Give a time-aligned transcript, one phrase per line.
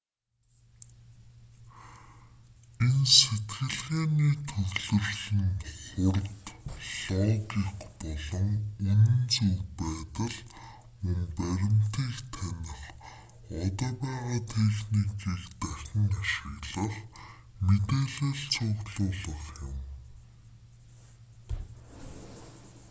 [2.85, 6.45] энэ сэтгэлгээний төвлөрөл нь хурд
[7.15, 7.51] логик
[8.01, 8.47] болон
[8.79, 9.03] үнэн
[9.33, 10.35] зөв байдал
[11.03, 12.77] мөн баримтыг таних
[13.65, 16.95] одоо байгаа техникийг дахин ашиглах
[17.65, 19.75] мэдээлэл цуглуулах юм